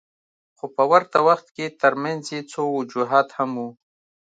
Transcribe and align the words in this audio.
خو 0.57 0.65
په 0.75 0.83
ورته 0.91 1.17
وخت 1.27 1.47
کې 1.55 1.75
ترمنځ 1.81 2.23
یې 2.33 2.41
څو 2.51 2.61
وجوهات 2.79 3.27
هم 3.37 3.51
وو. 3.59 3.69